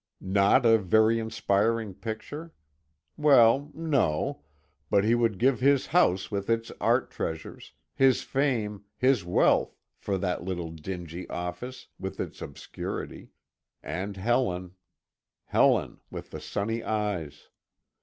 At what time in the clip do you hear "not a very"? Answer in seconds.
0.19-1.19